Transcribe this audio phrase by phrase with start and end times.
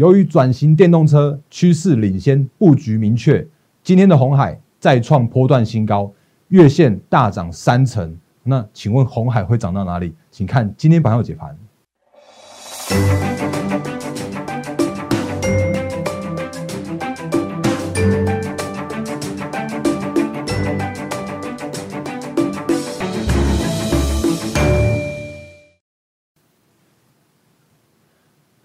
[0.00, 3.46] 由于转型电动车趋势领先，布局明确，
[3.82, 6.10] 今天的红海再创波段新高，
[6.48, 8.16] 月线大涨三成。
[8.42, 10.14] 那请问红海会涨到哪里？
[10.30, 11.54] 请看今天盘后解盘。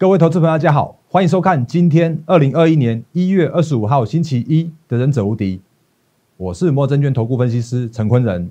[0.06, 5.56] 各位投资朋友，大家好，欢迎收看今天二零二一年一月二十五号星期一的《忍者无敌》，
[6.36, 8.48] 我是摩证券投顾分析师陈坤仁。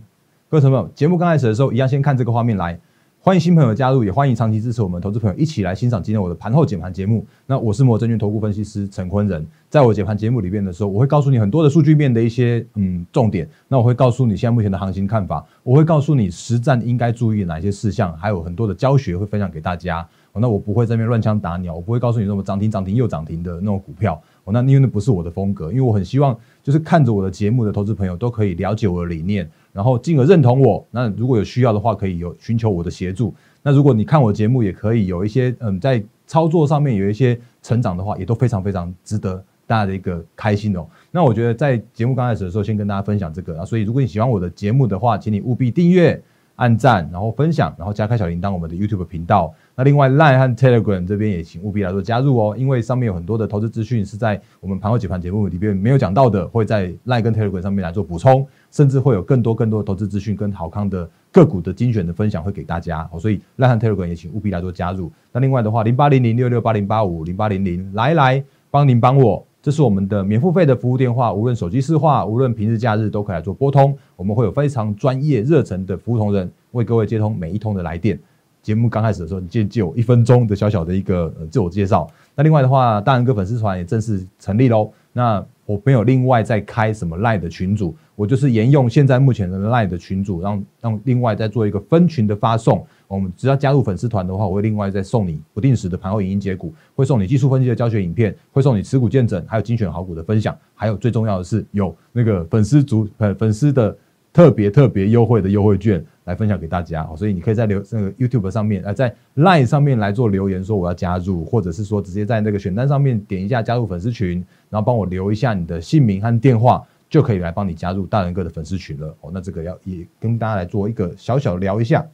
[0.49, 2.77] 各位朋友，节目刚开始的时候，一样先看这个画面来。
[3.21, 7.25] 欢迎新朋友加入，也欢迎长期支持我们投资朋友一起来欣赏今天我的盘后解盘节目。
[7.47, 13.49] 那我是摩证券投顾分析师陈坤仁，在我解盘节目里面的时候，我会告诉你很多的数据面的一些嗯重点。
[13.69, 20.05] 那我会告诉你现在目前的行情看法，我会告诉你实战应该注意哪些事项，还有很多的教学会分享给大家。
[20.39, 24.21] 那我不会在那边乱枪打鸟，我不会告诉你什么涨停涨停又涨停的那种股票。
[24.47, 30.85] 那因为那不是我的风格，因为我很希望就是看着我的节目的投资朋友都可以了解我的理念，然后进而认同我。
[30.91, 33.33] 那如果有需要的话，可以有寻求我的协助。
[33.63, 40.85] 那如果你看我节目，也可以有一些嗯，在操作上面有一些成长的话，也都非常非常值得大家的一个开心哦。
[41.09, 43.65] 那我觉得在节目刚开始的时候，先跟大家分享这个啊。
[43.65, 46.21] 所以如果你喜欢我的节目的话，请你务必订阅。
[46.55, 49.53] 按赞，然后分享，然后加开小铃铛，我们的 YouTube 频道。
[49.75, 63.19] 那另外 Line 和 Telegram 这边也请务必来做加入哦，因为上面有很多的投资资讯是在我们盘后解盘节目里边没有讲到的，会在 Line 跟 Telegram 上面来做补充，甚至会有更多更多的投资资讯跟好康的个股的精选的分享会给大家哦。
[63.19, 65.11] 所以 Line 和 Telegram 也请务必来做加入。
[65.33, 69.45] 那另外的话，零八零零六六八零八五零八零零来来帮您帮我。
[69.65, 73.97] 这是我们的免付费的服务电话，无论手机市话，无论平日假日都可以来做拨通。
[74.15, 78.19] 我们会有非常专业热忱的服务同仁为各位接通每一通的来电。
[78.61, 82.07] 节目刚开始的时候，你借借我一分钟的小小的一个呃自我介绍。
[82.35, 84.91] 那另外的话，大人哥粉丝团也正式成立喽。
[85.11, 92.85] 那我没有另外再开什么赖的群组，我就是沿用现在目前的赖的群组，让让另外再做一个分群的发送。
[93.07, 103.95] 我们只要加入粉丝团的话，我会另外再送你不定时的盘后影音解股，会送你技术分析的教学影片，会送你持股见证，还有精选好股的分享，还有最重要的是有那个粉丝组呃粉丝的
[104.33, 107.07] 特别特别优惠的优惠券来分享给大家。
[107.15, 116.83] 所以你可以在留那个 YouTube 上面，呃，在 Line 上面来做留言说我要加入，或者是说直接在那个选单上面点一下加入粉丝群，然后帮我留一下你的姓名和电话，
[117.15, 119.07] 就可以来帮你加入大人哥的粉丝群了。
[119.21, 122.05] 哦，那这个要也跟大家来做一个小小聊一下。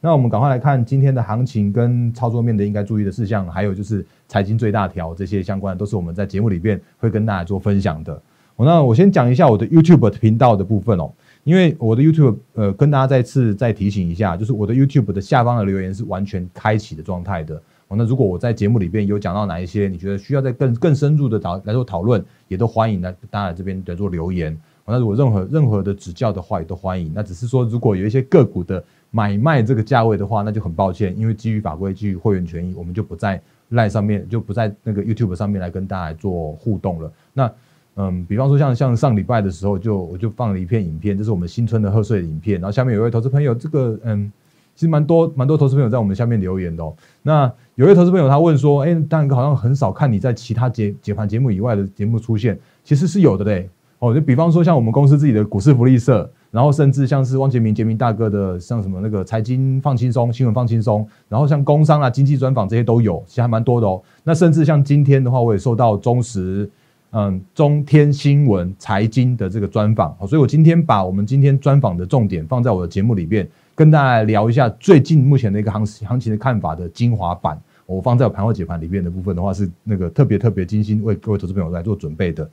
[0.00, 8.12] 那我们赶快来看今天的行情跟操作面的应该注意的事项，还有就是财经最大条这些相关，都是我们在节目里边会跟大家做分享的。
[8.56, 11.12] 哦那我先讲一下我的 YouTube 频道的部分哦，
[11.44, 17.62] 因为我的 YouTube 呃跟大家再次再提醒一下，就是我的 YouTube 的下方的留言是完全开启的状态的。
[17.96, 24.56] 那如果我在节目里边有讲到哪一些，你觉得需要再更更深入的讨来做讨论，也都欢迎来大家来这边来做留言。
[24.86, 27.12] 那如果任何任何的指教的话，也都欢迎。
[27.14, 33.40] 那只是说，如果有一些个股的买卖这个价位的话，那就很抱歉，因为基于法规、基于会员权益，我们就不在
[33.70, 37.12] Line 上面，就不在那个 YouTube 上面来跟大家做互动了。
[37.32, 37.52] 那
[37.96, 42.60] 嗯，比方说像像上礼拜的时候，就我就放了一片影片，这是我们新春的贺岁影片。
[42.60, 44.32] 然后下面有一位投资朋友，这个嗯，
[44.80, 46.82] 其实蛮多蛮多投资朋友在我们下面留言的。
[46.82, 53.68] 哦那有位投资朋友他问说，哎，大哥好像很少看你在其他解解盘节目以外的节目出现，其实是有的嘞。
[53.98, 64.00] 哦，就比方说像我们公司自己的股市福利社，然后甚至像是汪杰明、杰明大哥的，像什么那个财经放轻松、新闻放轻松，然后像工商啊、经济专访这些都有，其实还蛮多的哦。
[64.24, 66.70] 那甚至像今天的话，我也受到中时、
[67.12, 73.46] 嗯中天新闻财经的这个专访，所以我今天把我们今天专访的重点放在我的节目里边，
[73.80, 82.46] 跟大家聊一下最近目前的一个行行情的看法的精华版，我放在盘后解盘里面的部分的话，是那个特别特别精心为各位投资朋友来做准备的。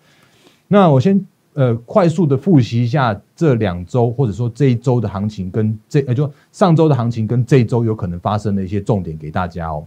[0.69, 1.21] 那我先。
[1.53, 9.83] 呃，快速的复习一下这两周，或者说这一周的行情，跟这呃就上周的行情跟这一周有可能发生的一些重点给大家哦。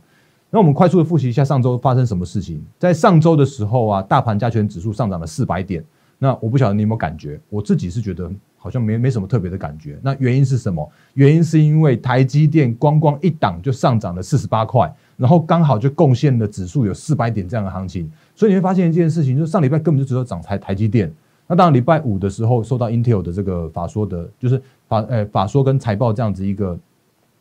[0.50, 2.60] 那我们快速的复习一下上周发生什么事情。
[2.76, 5.82] 在上周的时候啊，大盘加权指数上涨了四百点。
[6.22, 9.98] 那我不晓得你有没有感觉，我自己是觉得好像没没什么特别的感觉。
[10.02, 10.86] 那原因是什么？
[11.14, 18.12] 原因是因为台积电光光一档就上涨了四十八块，然后刚好就贡献了指数有四百点这样的行情。
[18.34, 21.10] 所以你会发现一件事情，就是上礼拜根本就只有涨台台积电。
[21.46, 26.78] 那当然，礼拜五的时候，受到 Intel 的这个法说的，就是法呃法说跟财报这样子一个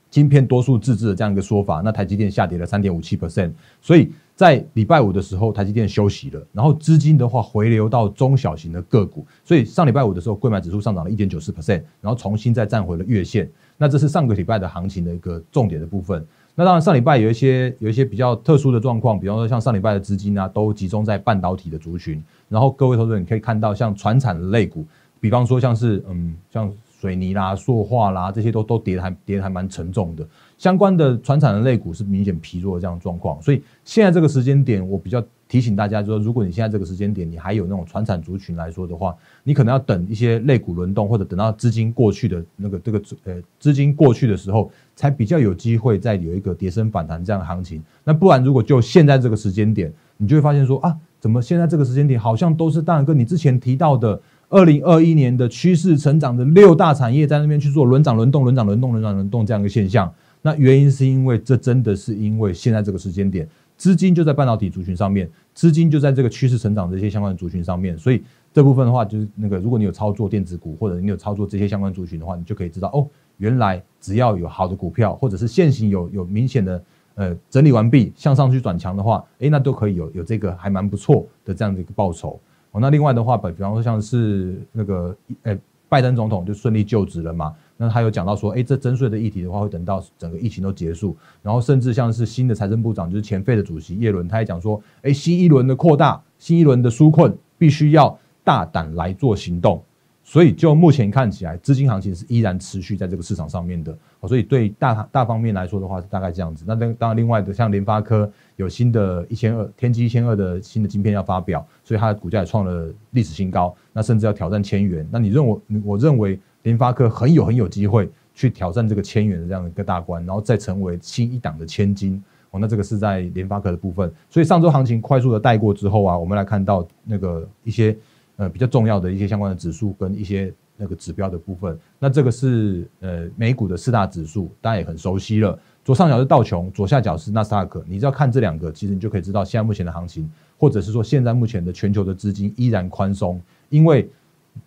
[0.09, 4.09] 晶片多数自制的这样一个说法，那台积电下跌了三点五七 percent，所以
[4.39, 16.25] 在礼拜五的时候，台积电休息了，然后资金的话回流到中小型的个股，所以上礼拜五的时候，贵买指数上涨了一点九四 percent，然后重新再站回了月线，那这是上个礼拜的行情的一个重点的部分。
[16.56, 22.24] 那当然上礼拜有一些有一些比较特殊的状况，比方说像上礼拜的资金啊，都集中在半导体的族群。
[22.47, 24.86] 然后各位投资人你可以看到，像船产的类股，
[25.19, 26.71] 比方说像是嗯像
[27.01, 30.25] 水泥啦、塑化啦这些都都跌的还跌的还蛮沉重的。
[30.59, 39.15] 相关的船产的类股是明显疲弱的这样的状况，所以现在这个时间点，我比较提醒大家，就是如果你现在这个时间点，你还有那种船产族群来说的话，
[39.45, 47.81] 你可能要等一些类股轮动，或者等到资金过去的那个这个呃资金过去的时候，才比较有机会再有一个跌升反弹这样的行情。
[48.03, 60.13] 那不然，如果就现在这个时间点，你就会发现说啊，怎么现在这个时间点好像都是当然跟你之前提到的二零二一年的趋势成长的六大产业在那边去做轮涨轮动、轮涨轮动、轮涨轮动这样一个现象。
[60.41, 73.06] 那原因是因为这真的是因为现在这个时间点，资金就在半导体族群上面，资金就在这个趋势成长这些相关的族群上面，所以这部分的话，就是那个如果你有操作电子股或者你有操作这些相关族群的话，你就可以知道哦，
[73.38, 76.83] 原来只要有好的股票或者是现行有有明显的
[77.15, 82.39] 呃整理完毕向上去转强的话，诶，那都可以有有这个还蛮不错的这样的一个报酬
[82.71, 82.80] 哦。
[82.80, 85.57] 那另外的话，比比方说像是那个呃
[85.89, 87.53] 拜登总统就顺利就职了嘛。
[87.81, 99.81] 那他有讲到说，哎，这征税的议题的话，会等到整个疫情都结束，然后甚至像是新的财政部长，就是前费的主席叶伦，他也讲说，哎，新一轮的扩大，新一轮的纾困，必须要大胆来做行动。
[100.21, 103.97] 所以就目前看起来，资金行情是依然持续在这个市场上面的。
[104.27, 106.65] 所以对大大方面来说的话，是大概这样子。
[106.67, 115.07] 那当当然，另外的像联发科有新的一千二天玑一千二的新的晶片要发表，所以它的股价也创了历史新高，那甚至要挑战千元。
[115.09, 115.59] 那你认为？
[115.85, 116.37] 我认为。
[116.63, 122.21] 联发科很有很有机会去挑战这个千元的这样一个大关，然后再成为新一档的千金
[122.51, 122.59] 哦。
[122.59, 124.11] 那这个是在联发科的部分。
[124.29, 127.97] 所以上周行情快速的带过之后啊，我们来看到那个一些
[128.35, 131.79] 呃比较重要的一些相关的指数跟一些那个指标的部分。
[131.97, 135.57] 那这个是呃美股的四大指数，大家也很熟悉了。
[135.85, 137.83] 左上角是道琼，左下角是纳斯达克。
[137.88, 144.09] 你只要看这两个，其实你就可以知道现在目前的行情，或者是说现在目前的全球的资金依然宽松，因为。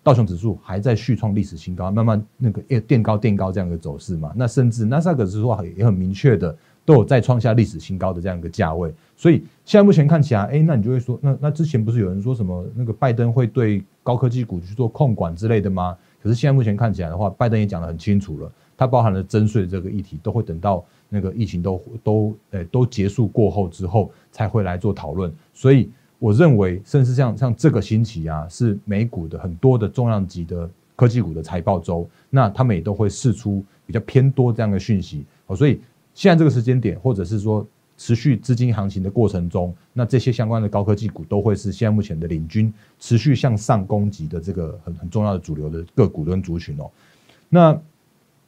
[0.03, 4.33] 道琼指数还在续创历史新高，慢慢那个垫高垫高这样的走势嘛。
[4.35, 8.93] 那甚至纳斯达克指数也很明确的都有再创下历史新高的这样一个价位。
[9.17, 15.97] 所以现在目前看起来，哎，那你就会说，那那之前不是有人说什么那个拜登会对高科技股去做控管之类的吗？
[16.23, 25.33] 可是现在目前看起来的话，拜登也讲得很清楚了，它包含了征税这个议题，都会等到那个疫情都都呃都结束过后之后才会来做讨论。
[25.55, 25.91] 所以。
[26.23, 35.25] 我认为，甚至像像这个星期啊，是美股的很多的重量级的科技股的财报周，那他们也都会释出比较偏多这样的讯息。
[35.49, 35.81] 哦，所以
[36.15, 37.67] 现在这个时间点，或者是说
[37.99, 46.89] 持续资金行情的过程中，那这些相关的高科技股都会是现在目前的领军，持续向上攻击的这个很很重要的主流的个股跟族群哦。
[47.49, 47.77] 那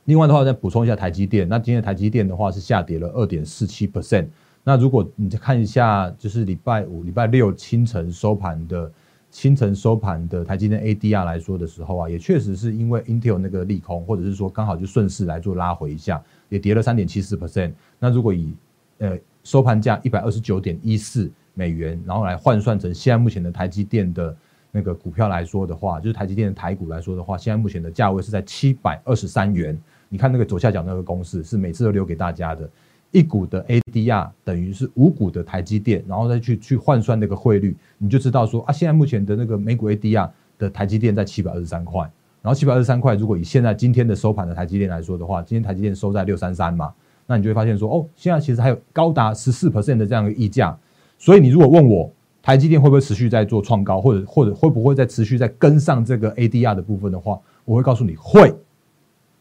[0.04, 4.28] 另外的话，再补充一下台积电，那今天台积电的话是下跌了二点四七 percent。
[4.66, 8.90] 那如果你再看一下，就是礼拜五、礼拜六清晨收盘的
[9.30, 17.72] 清晨收盘的台积电 ADR 来说的时候啊，也确实是因为 Intel 那个利空，或者是说刚好就顺势来做拉回一下，也跌了三点七四 percent。
[17.98, 18.54] 那如果以
[18.98, 24.34] 呃收盘价一百二十九点一四美元，然后来换算成现在目前的台积电的
[24.70, 29.78] 那个股票来说的话，就是台积电的台股来说的话，现在目前的价位是在七百二十三元。
[30.08, 32.70] 你看那个左下角那个公式是每次都留给大家的。
[33.14, 40.28] 一股的 ADR 等于是五股的台积电，然后再去去换算那个汇率，你就知道说啊，现在目前的那个美股 ADR
[40.58, 42.02] 的台积电在七百二十三块，
[42.42, 46.92] 然后七百二十三块，如果以现在今天的收盘的台积电来说的话，今天台积电收在六三三嘛，
[47.28, 50.76] 那你就会发现说哦，现在其实还有高达十四 percent 的这样一个溢价，
[51.16, 58.52] 所以你如果问我台积电会不会持续在做创高，或者或者会不会再持续在跟上这个 ADR 的部分的话，我会告诉你会，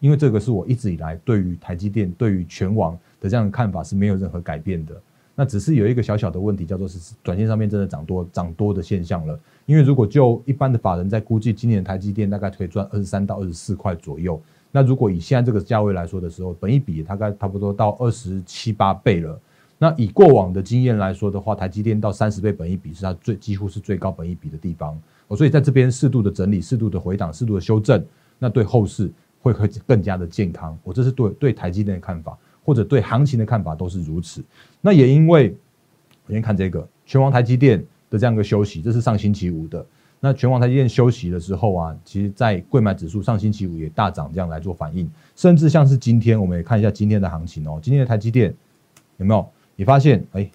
[0.03, 2.99] 因为这个是我一直以来对于台积电对于全网。
[3.23, 5.01] 的这样的看法是没有任何改变的，
[5.33, 9.39] 那只是有一个小小的问题，叫做是短线上面真的涨多涨多的现象了。
[9.65, 14.37] 因为如果就一般的法人在估计，今年台积电大概可以赚二十三到二十四块左右。
[14.73, 19.39] 那如果以现在这个价位来说的时候，本一比大概差不多到二十七八倍了。
[19.77, 25.01] 那以过往的经验来说的话，台积电到三十倍本一比是它最几乎是最高本一比的地方。
[25.29, 28.03] 所以在这边适度的整理、适度的回档、适度的修正，
[28.37, 29.09] 那对后市
[29.43, 30.75] 会会更加的健康。
[30.83, 32.35] 我这是对对台积电的看法。
[32.65, 34.41] 或者对行情的看法都是如此。
[34.79, 35.53] 那也因为，
[36.25, 37.77] 我先看这个全网台积电
[38.09, 39.85] 的这样一个休息，这是上星期五的。
[40.21, 45.11] 那全网台积电休息的时候啊，其实在贵买指数上星期五也大涨，这样来做反应。
[45.35, 47.77] 甚至像是今天，我们也看一下今天的行情哦。
[47.83, 48.55] 今天的台积电
[49.17, 49.45] 有没有？
[49.75, 50.49] 你发现哎，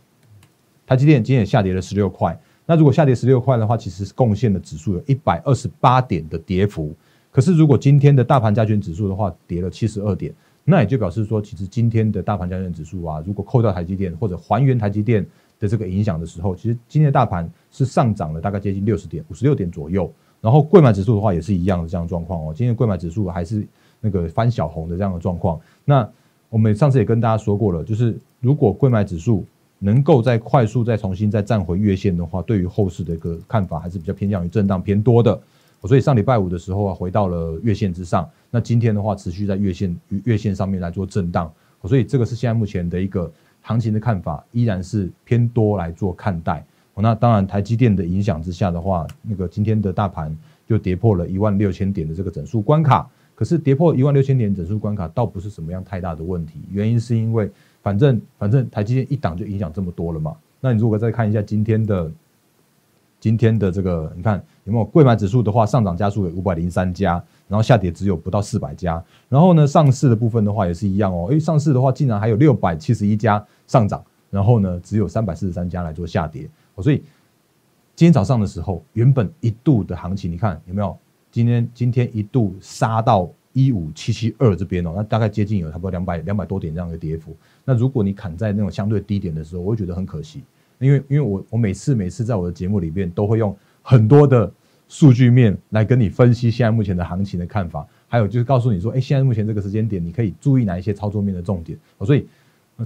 [0.87, 2.40] 台积电今天也下跌了十六块。
[2.64, 6.95] 那如果下跌十六块的话，其实贡献的指数有一百二十八点的跌幅。
[7.38, 10.35] 可是如果今天的大盘加权指数的话，跌了七十二点。
[10.64, 15.25] 那也就表示说，其实今天的大盘加权指数啊，如果扣掉台积电或者还原台积电
[15.61, 20.12] 的这个影响的时候，其实今天的大盘是上涨了大概接近六十点，五十六点左右。
[20.40, 23.64] 然后贵买指数的话也是一样的这样状况哦，今天贵买指数还是
[24.00, 25.61] 那个翻小红的这样的状况。
[25.85, 26.11] 那
[26.50, 29.45] 我们上次也跟大家说过了，就是如果贵买指数
[29.78, 35.40] 能够再快速再重新再站回月线的话，对于后市的一个看法还是比较偏向于震荡偏多的。
[35.85, 38.28] 所以上礼拜五的时候啊，回到了月线之上。
[38.50, 41.52] 那今天的话，持续在月线月线上面来做震荡。
[41.85, 43.30] 所以这个是现在目前的一个
[43.61, 46.64] 行情的看法，依然是偏多来做看待。
[46.97, 53.08] 那当然，台积电的影响之下的话，那个今天的大盘就跌破了一万六千点的这个整数关卡。
[53.37, 56.61] 可是跌破一万六千点整数关卡，倒不是什么样太大的问题。
[56.73, 57.49] 原因是因为
[57.82, 60.37] 反正反正台积电一档就影响这么多了嘛。
[60.61, 62.11] 那你如果再看一下今天的。
[63.20, 67.12] 今天的这个，你看有没有贵买指数的话，上涨加速有五百零三家，
[67.48, 69.02] 然后下跌只有不到四百家。
[69.26, 76.46] 然后呢，上市的部分的话也是一样哦，诶，上市的话竟然还有六百七十一家上涨，然后呢，只有三百四十三家来做下跌。
[76.82, 76.98] 所以
[77.96, 80.94] 今天早上的时候，原本一度的行情，你看有没有？
[81.30, 87.34] 今天今天一度杀到一五七七二这边哦，那大概接近有差不多两百两百多点这样的跌幅。
[87.64, 90.44] 那如果你砍在那种相对低点的时候，我会觉得很可惜。
[90.80, 93.56] 因为因为我我每次每次在我的节目里面都会用
[93.88, 94.52] 很多的
[94.87, 101.78] 数据面来跟你分析现在目前的行情的看法，还有就是告诉你说，哎，现在目前这个时间点你可以注意哪一些操作面的重点。
[102.04, 102.28] 所以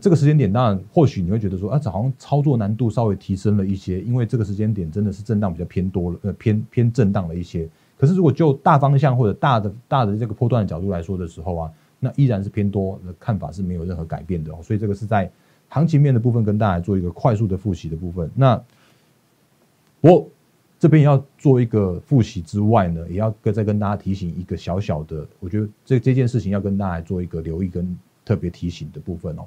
[0.00, 7.68] 这个时间点当然或许你会觉得说，啊，这好像操作难度稍微提升了一些，因为这个时间点真的是震荡比较偏多了，呃，偏偏震荡了一些。
[7.98, 14.52] 可是如果就大方向或者大的大的这个波段的角度来说的时候啊，那依然是偏多的看法是没有任何改变的。
[14.62, 15.28] 所以这个是在。
[15.74, 18.30] 行情面的部分跟大家做一个快速的复习的部分。
[18.34, 18.62] 那
[20.02, 20.28] 我
[20.82, 29.46] 这边要做一个复习之外呢，也要跟再跟大家提醒一个小小的，我觉得这这件事情要跟大家做一个留意跟特别提醒的部分哦。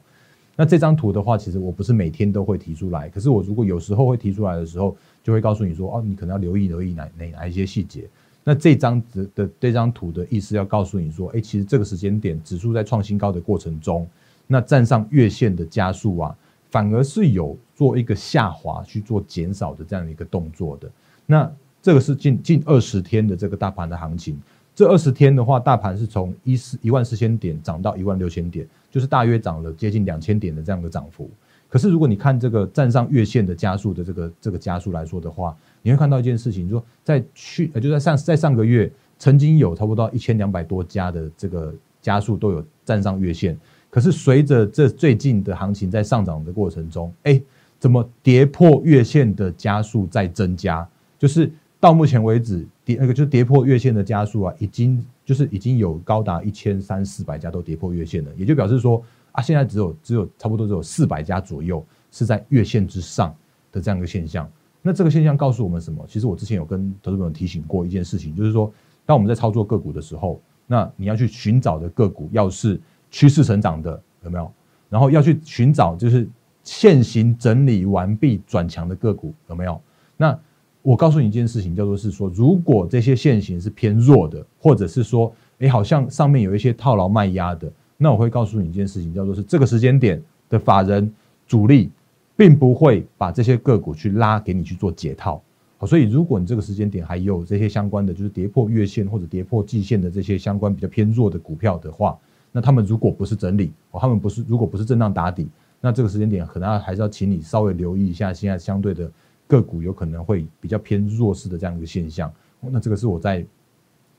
[0.55, 8.07] 那这张图的话，其实我不是每天都会提出来，可是我如果有时候会提出来的时候，就会告诉你说，哦，你可能要留意留意哪哪哪一些细节。
[8.41, 14.07] 那这张的的这张图的意思要告诉你说，哎，其实这个时间点指数在创新高的过程中。
[14.47, 16.37] 那站上月线的加速啊，
[16.71, 20.89] 反而是有做一个下滑去做减少的这样一个动作的。
[21.25, 21.51] 那
[21.81, 24.39] 这个是近近二十天的这个大盘的行情。
[24.73, 31.29] 这二十天的话，大盘是从一四一万四千点涨到一万六千点，就是大约涨了接近两千点的这样的涨幅。
[31.69, 43.57] 可是如果你看这个站上月线的加速的这个这个加速来说的话，你会看到一件事情，就说在去呃就在上在上个月曾经有差不多一千两百多家的这个加速都有站上月线。
[43.89, 47.41] 可是随着这最近的行情在上涨的过程中，哎，
[47.79, 50.85] 怎么跌破月线的加速在增加？
[51.25, 63.35] 就是到目前为止跌那个就跌破月线的加速啊，已经就是已经有高达一千三四百家都跌破月线了，也就表示说啊，现在只有只有差不多只有四百家左右是在月线之上
[63.71, 64.47] 的这样一个现象。
[64.83, 66.05] 那这个现象告诉我们什么？
[66.07, 68.71] 其实我之前有跟投资朋友提醒过一件事情，就是说
[69.03, 72.79] 当我们在操作个股的时候，那你要去寻找的个股要是。
[73.11, 74.51] 趋势成长的有没有？
[74.89, 76.27] 然后要去寻找就是
[76.63, 79.79] 现行整理完毕转强的个股有没有？
[80.17, 80.37] 那
[80.85, 91.11] 我告诉你一件事情，叫做是说，如果这些现行是偏弱的，或者是说，哎，好像上面有一些套牢卖压的，那我会告诉你一件事情，叫做是这个时间点的法人
[91.47, 91.89] 主力
[92.37, 95.41] 并不会把这些个股去拉给你去做解套。
[95.79, 102.15] 好，所以如果你这个时间点还有这些相关的，就是跌破月线或者跌破季线的这些相关比较偏弱的股票的话，
[102.51, 105.47] 那他们如果不是整理，哦，他们不是如果不是震荡打底，
[105.81, 109.11] 那这个时间点可能还是要请你稍微留意一下，现在相对的
[109.47, 112.31] 个股有可能会比较偏弱势的这样一个现象。
[112.59, 113.45] 那这个是我在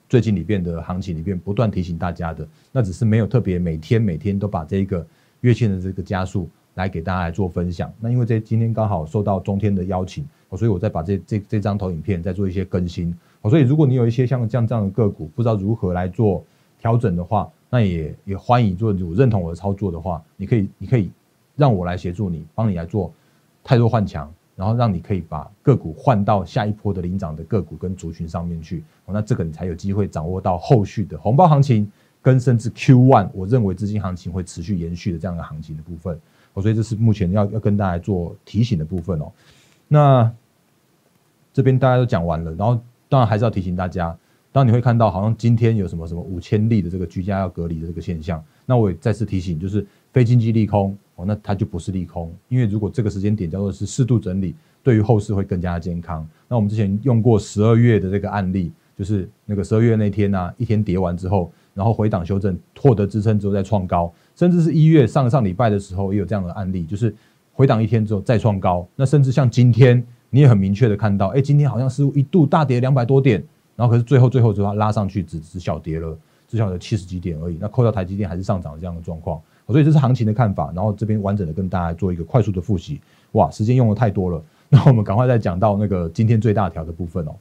[0.09, 5.05] 最近里边的行情里边不断提醒大家的，那只是没有特别每天每天都把这一个
[5.41, 7.93] 月线的这个加速来给大家来做分享。
[7.99, 10.25] 那因为这今天刚好受到中天的邀请，
[10.57, 13.13] 所以我再把这这这张投影片再做一些更新。
[13.51, 16.45] 所以如果你有一些像这样这样的个股，不知道如何来做
[16.79, 21.11] 调整的话，那也也欢迎，做有认同我的操作的话，你可以你可以
[21.57, 23.13] 让我来协助你，帮你来做
[23.65, 31.89] 太弱换强，然后让你可以把个股换到下一波的领涨的个股跟族群上面去，那这个你才有机会掌握到后续的红包行情
[32.23, 36.19] 跟甚至 Q one，我认为资金行情会持续延续的这样的行情的部分，
[36.55, 39.31] 我所以这是目前要要跟大家做提醒的部分哦。
[39.87, 40.33] 那
[41.53, 44.17] 这边大家都讲完了，然后当然还是要提醒大家。
[44.53, 56.27] 当你会看到好像今天有什么什么五千例的这个居家要隔离的这个现象，那我也再次提醒，就是非经济利空哦，那它就不是利空，因为如果这个时间点叫做是适度整理，对于后市会更加健康。
[56.47, 67.15] 那我们之前用过十二月的这个案例，就是那个十二月那天呢，一天跌完之后，然后回档修正，获得支撑之后再创高，甚至是一月上上礼拜的时候也有这样的案例，就是
[67.53, 68.87] 回档一天之后再创高。
[68.95, 73.43] 那甚至像今天，你也很明确的看到，哎，今天好像是一度大跌两百多点，
[73.75, 77.57] 然后可是最后最后就要拉上去，只只小跌了，只小的七十几点而已。
[77.59, 80.73] 那扣掉台积电还是上涨这样的状况，所以这是行情的看法。
[80.75, 83.01] 然后这边完整的跟大家做一个快速的复习。
[83.33, 87.35] 哇，时间用的太多了，那我们赶快再讲到那个今天最大条的部分哦。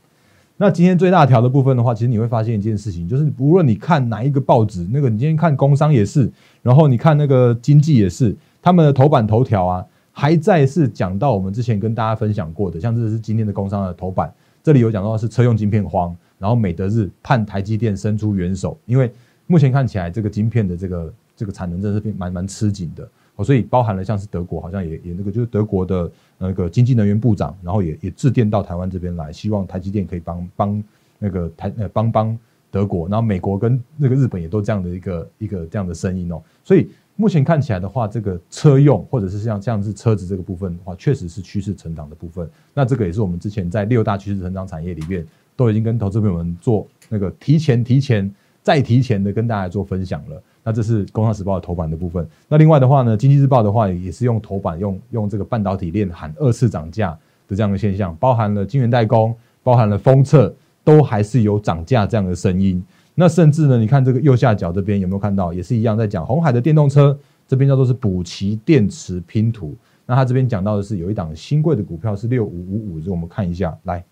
[0.58, 19.12] 那今天最大条的部分的话，其实你会发现一件事情，就是无论你看哪一个报纸，那个你今天看工商也是，然后你看那个经济也是，他们的头版头条啊，还在是讲到我们之前跟大家分享过的，像这是今天的工商的头版，这里有讲到是车用晶片荒，然后美德日盼台积电伸出援手，因为
[19.48, 23.08] 目前看起来这个晶片的这个这个产能真的是蛮蛮吃紧的。
[23.36, 30.84] 哦，所以包含了像是德国，好像也也那个就是德国的那个经济能源部长，然后也也致电到台湾这边来，希望台积电可以帮帮
[31.20, 32.40] 那个台呃帮帮
[32.72, 36.42] 德国，然后美国跟那个日本也都这样的一个一个这样的声音哦。
[36.64, 42.50] 所以目前看起来的话，这个车用或者是像像是车子这个部分的话，确实是趋势成长的部分。
[42.74, 45.26] 那这个也是我们之前在六大趋势成长产业里面
[45.58, 48.34] 都已经跟投资朋友们做那个提前提前
[48.66, 50.42] 再提前的跟大家做分享了。
[50.64, 52.28] 那这是《工商时报》的头版的部分。
[52.50, 57.12] 那另外的话呢，《经济日报》的话也是用头版用用这个半导体链喊二次涨价
[57.48, 60.52] 的这样的现象，包含了晶圆代工，包含了封测，
[60.84, 62.84] 都还是有涨价这样的声音。
[63.14, 67.16] 那甚至呢，你看这个右下角这边有没有看到，也是一样在讲红海的电动车，
[67.48, 69.76] 这边叫做是补齐电池拼图。
[70.08, 74.04] 那他这边讲到的是有一档新贵的股票是六五五五，这我们看一下来，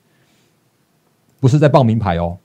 [1.39, 2.37] 不是在报名牌哦。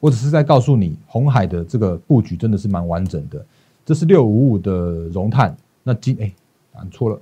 [0.00, 3.44] 我只是在告诉你，红海的这个布局真的是蛮完整的。
[3.84, 4.72] 这是六五五的
[5.08, 6.32] 熔炭，那今哎
[6.74, 7.20] 按错了，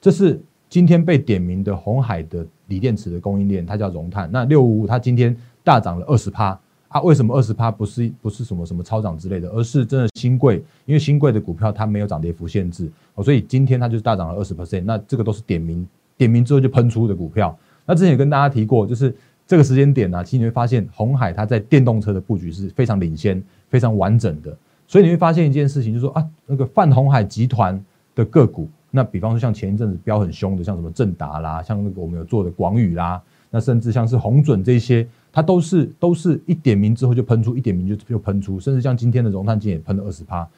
[0.00, 4.30] 这是今天被点名的红海的锂电池的供应链，它叫熔炭。
[4.32, 6.58] 那六五五它今天大涨了二十趴
[6.88, 7.00] 啊？
[7.02, 10.62] 为什么二十趴不是不是什么什么超涨之类的，而是真的新贵？
[10.84, 12.90] 因为新贵的股票它没有涨跌幅限制，
[13.22, 14.84] 所以今天它就是大涨了二十 percent。
[14.84, 17.58] 那这个都是点名点名之后就喷出的股票。
[17.84, 19.14] 那之前也跟大家提过，就是。
[19.46, 24.56] 这个时间点呢，其实你会发现红海它在电动车的布局是非常领先、非常完整的。
[24.88, 27.80] 所以你会发现一件事情，就是说啊，那个泛红海集团
[28.14, 40.48] 的个股，那比方说像前一阵子飙很凶的，像什么正达啦，像那个我们有做的广宇啦，那甚至像是红准这些，它都是都是一点名之后就喷出，一点名就就喷出，甚至像今天的融碳金也喷了二十趴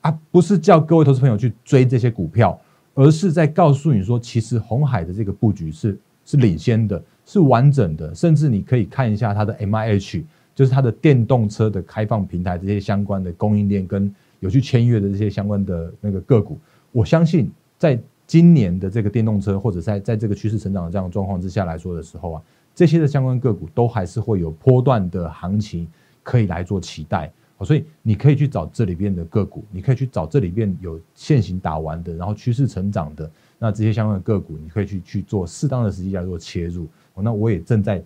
[0.00, 2.58] 啊，不是叫各位投资朋友去追这些股票，
[2.94, 7.02] 而是在告诉你说，其实红海的这个布局是是领先的。
[7.26, 14.10] 是完整的，甚至你可以看一下它的 M I H，就是它的电动车的开放平台这些相关的供应链跟
[14.40, 16.56] 有去签约的这些相关的那个个股。
[16.92, 22.42] 我相信在今年的这个电动车或者在在这个趋势成长的这样的状况之下来说的时候啊，
[22.74, 25.86] 这些的相关个股都还是会有波段的行情
[26.22, 27.30] 可以来做期待。
[27.62, 36.86] 所以你可以去找这里边的个股，你可以去找这里边有现行打完的，然后趋势成长的那这些相关的个股，你可以去去做适当的时机来做切入。
[37.22, 38.02] 那我也正在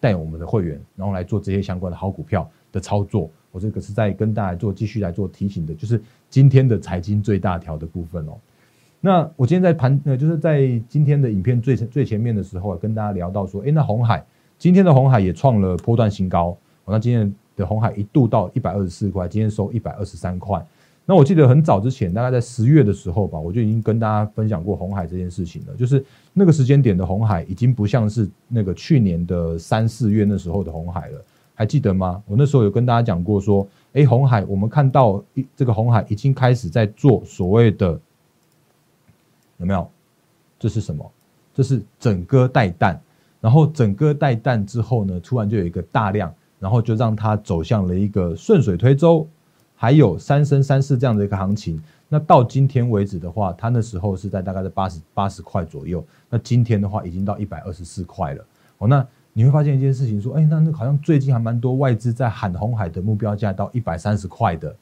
[0.00, 3.30] 带我们的会员，然后来做这些相关的好股票的操作。
[3.52, 8.32] 我这个是在跟大家做继续来做提醒的，就是今天的财经最大条的部分哦。
[9.00, 14.24] 那我今天在盘呃，就是在今天的影片最最前面的时候啊，跟大家聊到说，哎，那红海
[14.58, 16.56] 今天的红海也创了波段新高。
[16.84, 20.64] 那今天的红海一度到一百二十四块，今天收一百二十三块。
[21.08, 25.74] 那我记得很早之前，大概在十月的时候吧，我就已经跟大家分享过红海这件事情了。
[25.76, 32.20] 就是那个时间点的红海，已经不像是那个去年的三四月那时候的红海了，还记得吗？
[32.26, 37.98] 我那时候有跟大家讲过，说，哎，红海，我们看到一这个红海已经开始在做所谓的
[39.58, 39.88] 有没有？
[40.58, 41.08] 这是什么？
[41.54, 43.00] 这是整个带弹，
[43.40, 49.24] 然后整个带弹之后呢，突然就有一个大量，然后就让它走向了一个顺水推舟。
[49.76, 58.44] 还有三升三四这样的一个行情，那到今天为止的话，它那时候是在大概在八十八十块左右，那今天的话已经到一百二十四块了。
[58.78, 64.74] 哦，那你会发现一件事情，说，哎，那那好像最近还蛮多外资在喊红海的目标价到一百三十块的。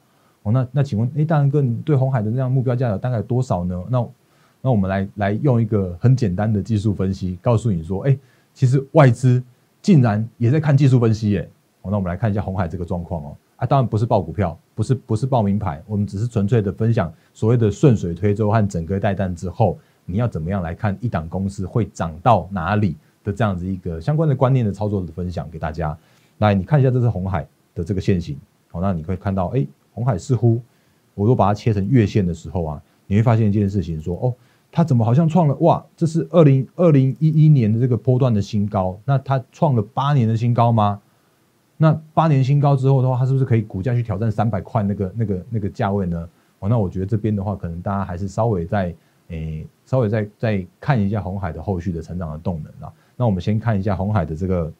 [0.43, 3.83] 哦，那那请问，哎，大仁哥，你对红海的那样目标价有大概多少呢？
[3.89, 4.07] 那
[4.61, 8.17] 那我们来来用一个很简单的技术分析，告诉你说，哎，
[8.53, 9.43] 其实外资
[9.81, 11.49] 竟然也在看技术分析耶。
[11.81, 13.35] 哦，那我们来看一下红海这个状况哦。
[13.57, 25.97] 啊，当然不是报股票，不是不是报名牌，我们只是纯粹的分享所谓的顺水推舟和整个带弹之后，你要怎么样来看一档公司会涨到哪里的这样子一个相关的观念的操作的分享给大家。
[26.39, 28.37] 来，你看一下这是红海的这个线型，
[28.69, 30.61] 好，那你会看到，哎，红海似乎，
[31.13, 34.33] 我如果把它切成月线的时候啊，你会发现一件事情，说，哦，
[34.69, 40.99] 它怎么好像创了哇，这是二零二零一一年的这个波段的新高，那它创了八年的新高吗？
[41.77, 46.29] 那八年新高之后的话，它是不是可以股价去挑战三百块那个那个那个价位呢？
[46.59, 48.95] 哦，那我觉得这边的话，可能大家还是稍微在
[49.27, 52.93] 诶，稍微再再看一下红海的后续的成长的动能啊。
[53.17, 54.73] 那我们先看一下红海的这个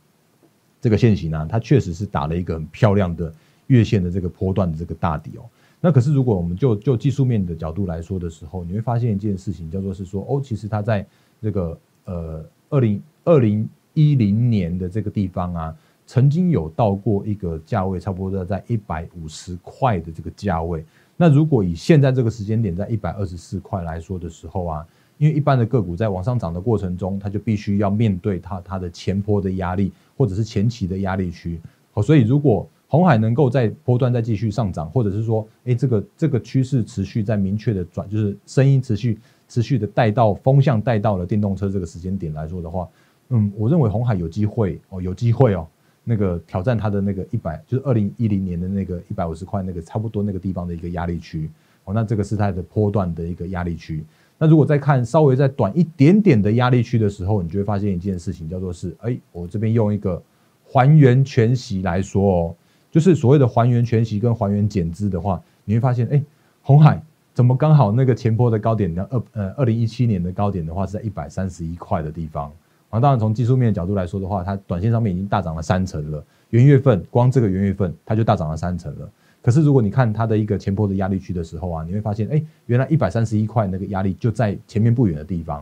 [0.79, 3.34] 这个线型啊，它确实是打了一个很漂亮的
[3.67, 5.43] 月线的这个波段的这个大底哦。
[5.81, 11.05] 那可是如果我们就就技术面的角度来说的时候，你会发现一件事情，叫做是说哦，其实它在
[11.41, 15.75] 这个呃二零二零一零年的这个地方啊。
[16.08, 20.86] 曾经有到过一个价位，差不多在一百五十块的这个价位。
[21.18, 24.86] 那如果以现在这个时间点，在一百二十四块来说的时候啊，
[25.18, 31.60] 因为一般的个股在往上涨的过程中，它就必须要面对它它的前坡的压力，或者是前期的压力区。
[31.91, 42.88] 好，所以如果红海能够在波段再继续上涨，或者是说，哎，这个这个趋势持续在明确的转，就是声音持续持续的带到风向带到了电动车这个时间点来说的话，
[43.30, 45.65] 嗯，我认为红海有机会哦，有机会哦。
[46.08, 51.50] 那个挑战它的那个一百，就是二零一零年的那个一百五十块那个差不多那个地方的一个压力区
[51.84, 54.04] 哦，那这个是它的波段的一个压力区。
[54.38, 60.22] 那如果再看稍微再短一点点的压力区的时候，你就会发现一件事情，叫做是，哎，我这边用一个
[60.63, 62.56] 还原全息来说哦，
[62.91, 66.22] 就是所谓的还原全息跟还原减资的话，你会发现，哎，
[66.62, 67.02] 红海
[67.34, 72.52] 怎么刚好那个前坡的高点，二呃二零一七年的高点的话是在一百三十一块的地方。
[72.95, 76.23] 那当然，从技术面的角度来说的话，它短线上面已经大涨了三成了。
[76.51, 79.10] 元月份光这个元月份，它就大涨了三成了。
[79.41, 85.62] 可是如果你看它的一个前波的压力区的时候啊，你会发现，哎，原来一百三十一块那个压力就在前面不远的地方。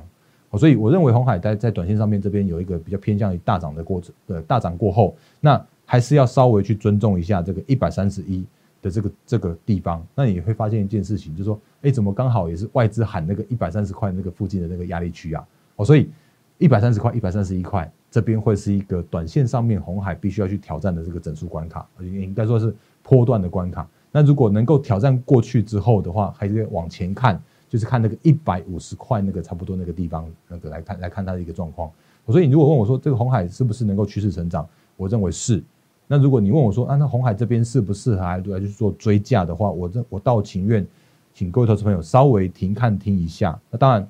[0.56, 4.14] 所以我认为红海在在短线上面这边有一个比较偏向于大涨的过程。
[4.28, 8.46] 呃，大涨过后，那还是要稍微去尊重一下这个一百三十一
[8.80, 10.06] 的这个这个地方。
[10.14, 15.44] 那你会发现一件事情，就是说，哎，怎么刚好也是外资喊那个一百三十块那个附近的那个压力区啊？
[15.78, 16.10] 哦，所以。
[16.58, 23.88] 一百三十块，一百三十一块，这边会是一个短线上面红海必须要去挑战的这个整数关卡，应该说是波段的关卡。
[24.12, 31.92] 那如果能够挑战过去之后的话，还是往前看，就是看那个一百五十块那个差不多那个地方那个来看来看它的一个状况。
[32.28, 35.62] 所以你如果问我说这个红海是不是能够趋势成长，我认为是。
[36.08, 40.86] 那如果你问我说啊，那红海这边适不适合来来去做追价的话，我这我倒情愿
[41.34, 43.60] 请各位投资朋友稍微停看听一下。
[43.70, 44.08] 那当然。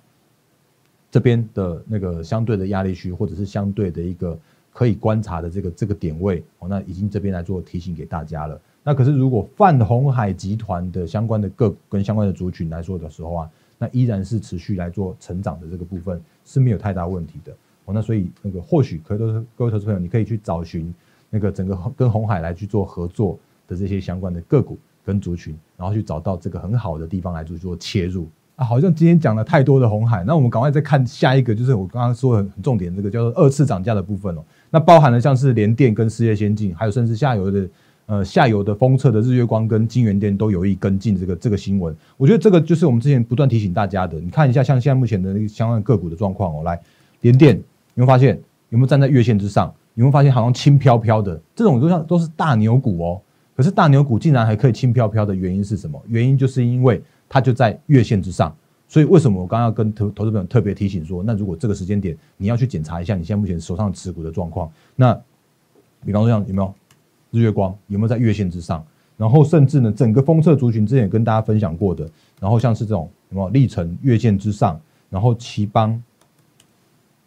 [1.13, 4.35] 这边的那个相对的压力区，或者是相对的一个
[4.71, 8.59] 可以观察的这个这个点位哦，那已经这边来做提醒给大家了。
[8.83, 17.93] 那可是如果泛红海集团的相关的个股跟相关的族群来说的时候啊，那依然是持续来做成长的这个部分是没有太大问题的哦。
[17.93, 20.91] 那所以那个或许可以都是各位投资朋友，你可以去找寻
[21.29, 28.27] 那个整个跟红海来去做合作的这些相关的个股跟族群，然后去找到这个很好的地方来做做切入。
[28.55, 34.43] 啊，好像今天讲了太多的红海，那我们赶快再看下一个，就是我刚刚说很很重点这个叫做二次涨价的部分哦。
[34.69, 37.69] 那包含了像是联电跟世界先进，还有甚至下游的
[38.05, 41.95] 呃下游的封测的日月光跟金源电都有意跟进这个这个新闻。
[42.15, 44.19] 我觉得这个就是我们之前不断提醒大家的。
[44.19, 46.79] 你看一下像现在目前的那个相关个股的状况哦，来
[47.21, 47.61] 联电有
[47.95, 48.39] 没有发现
[48.69, 49.73] 有没有站在月线之上？
[49.95, 53.21] 有没有发现好像轻飘飘的这种都像都是大牛股哦。
[53.55, 56.01] 可是大牛股竟然还可以轻飘飘的原因是什么？
[56.07, 57.01] 原因就是因为。
[57.29, 58.55] 它就在月线之上，
[58.87, 65.19] 所以为什么我刚刚要跟投投资朋友特别提醒说，那如果这个时间点你要去检查一下你现在目前手上持股的状况，那
[66.05, 66.71] 比方说像有没有
[67.31, 68.85] 日月光有没有在月线之上，
[69.17, 72.07] 然后甚至呢整个封测族群之前也跟大家分享过的，
[72.39, 75.99] 然后像是这种有没有历程月线之上，然后奇邦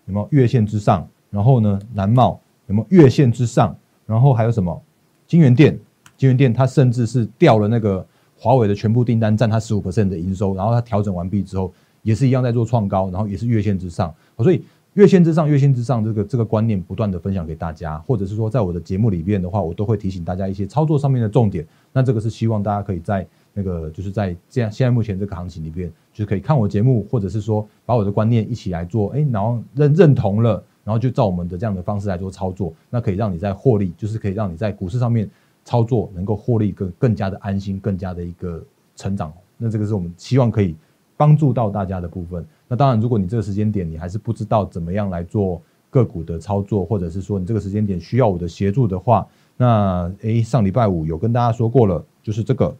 [0.04, 4.80] 有没有月线之上，然后呢南茂有没有月线之上，然后还有什么？
[5.26, 5.76] 金源店，
[6.16, 8.06] 金源店它甚至是掉了那个。
[8.38, 14.14] 华为的全部订单占它十五 percent 的营收，然后它调整完毕之后，也是一样在做创高，然后也是月线之上。
[14.36, 21.66] 所以月线之上、月线之上这个这个观念不断的分享给大家，或者是说在我的节目里边的话，我都会提醒大家一些操作上面的重点。
[21.94, 35.26] 那这个是希望大家可以在那个就是在这样现在目前这个行情里边，就是可以看我节目，或者是说把我的观念一起来做，哎，然后认认同了，然后就照我们的这样的方式来做操作，那可以让你在获利，就是可以让你在股市上面。
[35.66, 40.74] 操作能够获利更更加的安心，更加的一个成长，那这个是我们希望可以
[41.16, 42.46] 帮助到大家的部分。
[42.68, 49.26] 那当然，如果你这个时间点你还是不知道怎么样来做个股的操作，或者是说你这个时间点需要我的协助的话，
[49.56, 52.76] 那诶，上礼拜五有跟大家说过了，就是这个，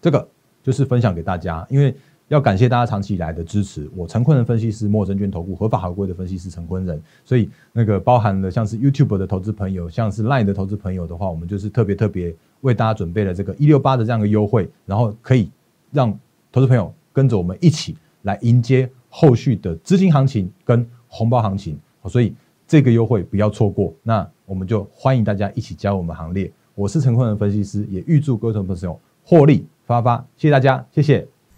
[0.00, 0.26] 这个
[0.62, 1.94] 就是分享给大家，因为。
[2.28, 15.48] 要感谢大家长期以来的支持，我陈坤仁分析师，莫证券投顾合法合规的分析师陈坤仁，所以那个包含了像是 YouTube 的投资朋友，像是 Line 的投资朋友的话，我们就是特别特别为大家准备了这个一六八的这样的优惠，然后可以
[15.92, 16.18] 让
[16.50, 22.34] 投资朋友跟着我们一起来迎接后续的资金行情跟红包行情，所以
[22.66, 23.94] 这个优惠不要错过。
[24.02, 26.50] 那我们就欢迎大家一起加入我们行列。
[26.74, 31.26] 我是陈坤仁分析师，也预祝各位投朋友获利发发，谢谢大家，谢谢。